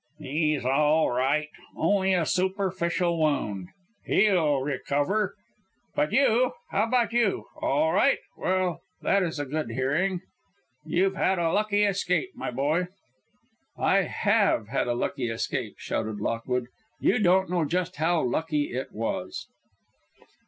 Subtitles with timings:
[0.17, 1.47] "He's all right;
[1.77, 3.69] only a superficial wound.
[4.03, 5.35] He'll recover.
[5.93, 7.45] But you how about you?
[7.61, 8.17] All right?
[8.35, 10.21] Well, that is a good hearing.
[10.83, 12.87] You've had a lucky escape, my boy."
[13.77, 16.65] "I have had a lucky escape," shouted Lockwood.
[16.99, 19.45] "You don't know just how lucky it was."